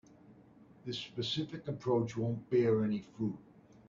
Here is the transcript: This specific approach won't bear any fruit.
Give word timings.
This 0.83 0.97
specific 0.97 1.67
approach 1.67 2.17
won't 2.17 2.49
bear 2.49 2.83
any 2.83 3.01
fruit. 3.03 3.37